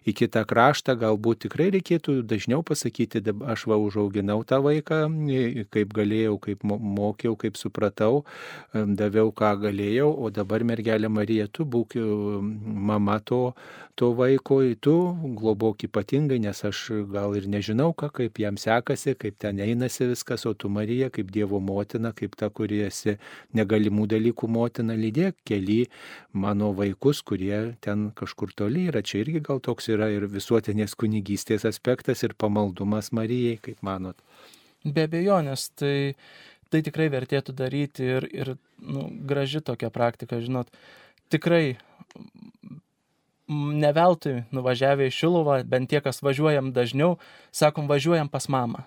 [0.08, 0.95] į kitą kraštą.
[1.02, 5.04] Galbūt tikrai reikėtų dažniau pasakyti, aš va užauginau tą vaiką,
[5.74, 8.24] kaip galėjau, kaip mokiau, kaip supratau,
[8.74, 13.52] daviau, ką galėjau, o dabar mergelė Marija, tu būk mama to,
[13.95, 14.95] to vaiko, tu
[15.38, 20.45] globok ypatingai, nes aš gal ir nežinau, ką, kaip jam sekasi, kaip ten einasi viskas,
[20.49, 23.17] o tu Marija, kaip Dievo motina, kaip ta, kuri esi
[23.57, 25.85] negalimų dalykų motina, lydėk keli
[26.33, 29.01] mano vaikus, kurie ten kažkur toli yra.
[29.01, 34.17] Čia irgi gal toks yra ir visuotinės kunigystės aspektas ir pamaldumas Marijai, kaip manot.
[34.81, 36.13] Be abejonės, tai
[36.71, 40.71] tai tikrai vertėtų daryti ir, ir nu, graži tokia praktika, žinot,
[41.33, 41.75] tikrai
[43.52, 47.17] neveltui nuvažiavę į Šiluvą, bent tie, kas važiuojam dažniau,
[47.52, 48.85] sakom, važiuojam pas mamą.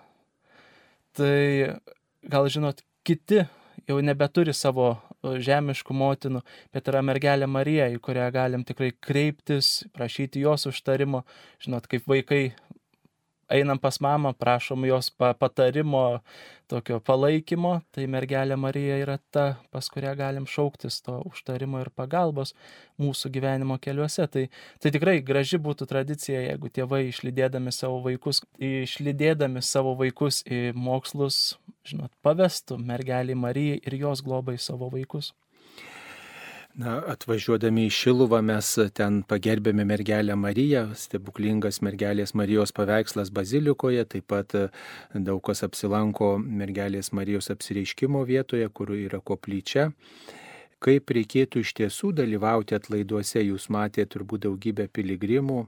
[1.14, 1.80] Tai
[2.26, 3.44] gal žinot, kiti
[3.88, 4.94] jau nebeturi savo
[5.24, 6.42] žemiškų motinų,
[6.74, 11.22] bet yra mergelė Marija, į kurią galim tikrai kreiptis, prašyti jos užtarimo,
[11.64, 12.42] žinot, kaip vaikai
[13.52, 16.20] einam pas mamą, prašom jos patarimo,
[16.70, 22.54] tokio palaikymo, tai mergelė Marija yra ta, pas kurią galim šauktis to užtarimo ir pagalbos
[23.00, 24.26] mūsų gyvenimo keliuose.
[24.32, 24.46] Tai,
[24.80, 31.58] tai tikrai graži būtų tradicija, jeigu tėvai išlydėdami savo vaikus, išlydėdami savo vaikus į mokslus,
[31.86, 35.34] žinot, pavestų mergelį Marijai ir jos globai savo vaikus.
[36.74, 38.66] Na, atvažiuodami į Šiluvą mes
[38.98, 44.56] ten pagerbėme mergelę Mariją, stebuklingas mergelės Marijos paveikslas bazilikoje, taip pat
[45.14, 49.92] daug kas apsilanko mergelės Marijos apsireiškimo vietoje, kur yra koplyčia.
[50.82, 55.60] Kaip reikėtų iš tiesų dalyvauti atlaiduose, jūs matėte turbūt daugybę piligrimų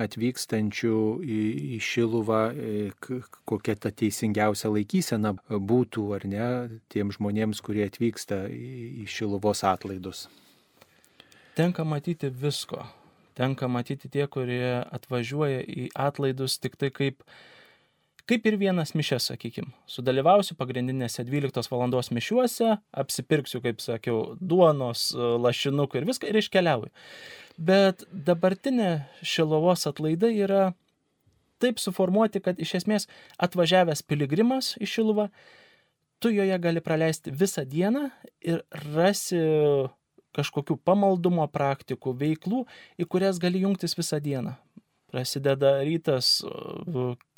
[0.00, 1.40] atvykstančių į,
[1.76, 6.48] į Šiluvą, e, kokia ta teisingiausia laikysena būtų, ar ne,
[6.90, 10.26] tiem žmonėms, kurie atvyksta į Šiluvos atlaidus.
[11.54, 12.82] Tenka matyti visko.
[13.38, 17.22] Tenka matyti tie, kurie atvažiuoja į atlaidus tik tai kaip,
[18.30, 19.70] kaip ir vienas mišes, sakykime.
[19.90, 21.86] Sudalyvausiu pagrindinėse 12 val.
[22.18, 26.90] mišiuose, apsipirksiu, kaip sakiau, duonos, lašinukų ir viską ir iškeliauju.
[27.58, 30.72] Bet dabartinė Šilovos atlaidai yra
[31.62, 33.06] taip suformuoti, kad iš esmės
[33.38, 35.28] atvažiavęs piligrimas į Šiluvą,
[36.18, 38.08] tu joje gali praleisti visą dieną
[38.42, 39.38] ir rasi
[40.34, 42.64] kažkokių pamaldumo praktikų, veiklų,
[42.98, 44.56] į kurias gali jungtis visą dieną.
[45.14, 46.40] Prasideda rytas,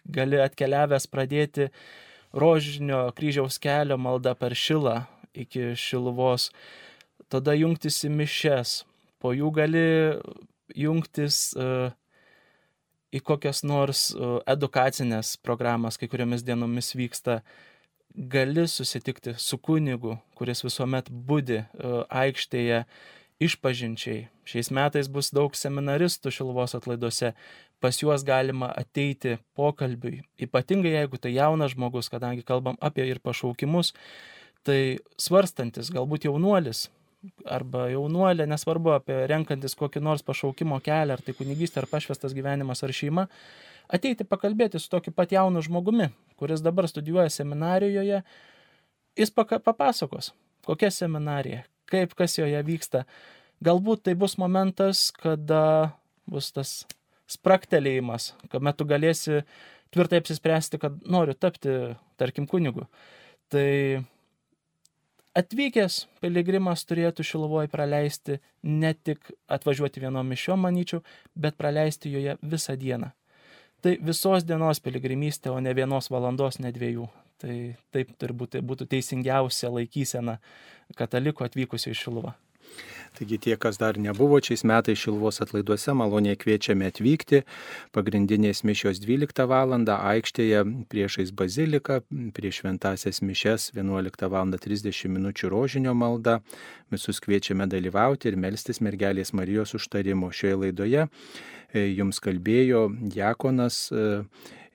[0.09, 1.69] gali atkeliavęs pradėti
[2.33, 5.03] rožinio kryžiaus kelio maldą per šilą
[5.37, 6.49] iki šiluvos,
[7.29, 8.79] tada jungtis į mišes,
[9.23, 9.87] po jų gali
[10.77, 11.91] jungtis uh,
[13.15, 17.41] į kokias nors uh, edukacinės programas, kai kuriomis dienomis vyksta,
[18.17, 22.85] gali susitikti su kunigu, kuris visuomet būdi uh, aikštėje
[23.43, 24.27] išpažinčiai.
[24.49, 27.35] Šiais metais bus daug seminaristų Šilvos atlaiduose,
[27.83, 33.93] pas juos galima ateiti pokalbiui, ypatingai jeigu tai jaunas žmogus, kadangi kalbam apie ir pašaukimus,
[34.67, 36.87] tai svarstantis, galbūt jaunuolis,
[37.45, 42.83] arba jaunuolė, nesvarbu apie renkantis kokį nors pašaukimo kelią, ar tai kunigystė, ar pašvestas gyvenimas,
[42.85, 43.27] ar šeima,
[43.93, 46.11] ateiti pakalbėti su tokiu pat jaunu žmogumi,
[46.41, 48.23] kuris dabar studijuoja seminarijoje,
[49.17, 50.33] jis papasakos,
[50.67, 53.07] kokia seminarija, kaip kas joje vyksta.
[53.65, 55.95] Galbūt tai bus momentas, kada
[56.29, 56.83] bus tas
[57.31, 59.41] spraktelėjimas, kuomet tu galėsi
[59.95, 61.73] tvirtai apsispręsti, kad noriu tapti,
[62.21, 62.87] tarkim, kunigu.
[63.53, 63.69] Tai
[65.37, 71.03] atvykęs piligrimas turėtų Šilovoje praleisti ne tik atvažiuoti vienom iš jo, manyčiau,
[71.35, 73.13] bet praleisti joje visą dieną.
[73.85, 77.07] Tai visos dienos piligrimystė, o ne vienos valandos, ne dviejų.
[77.37, 77.55] Tai
[77.93, 80.39] taip turbūt būtų teisingiausia laikysena
[80.97, 82.33] kataliko atvykusio į Šilovą.
[83.17, 87.41] Taigi tie, kas dar nebuvo šiais metais Šilvos atlaiduose, maloniai kviečiame atvykti.
[87.97, 89.73] Pagrindinės mišios 12 val.
[89.87, 90.61] aikštėje
[90.93, 92.03] priešais baziliką,
[92.37, 94.53] prieš šventasias mišes 11 val.
[94.53, 95.33] 30 min.
[95.49, 96.41] rožinio malda.
[96.93, 100.29] Visus kviečiame dalyvauti ir melstis mergelės Marijos užtarimo.
[100.29, 101.09] Šioje laidoje
[101.73, 104.21] e, jums kalbėjo Jakonas e,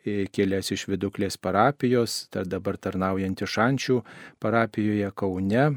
[0.05, 3.99] kilęs iš viduklės parapijos, tar dabar tarnaujantį šančių
[4.41, 5.67] parapijoje Kaune,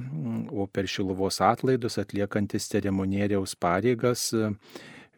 [0.53, 4.31] o per Šiluvos atlaidus atliekantis ceremonieriaus pareigas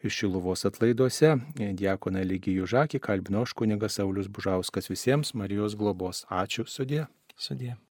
[0.07, 1.33] Šiluvos atlaiduose.
[1.57, 6.25] Diekona Lygijų Žakį kalbino aš kunigas Saulis Bužauskas visiems Marijos globos.
[6.29, 7.07] Ačiū, sudė.
[7.37, 7.77] Sudė.